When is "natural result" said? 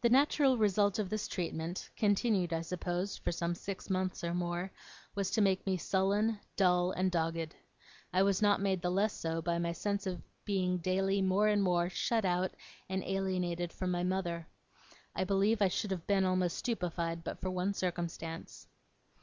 0.08-0.98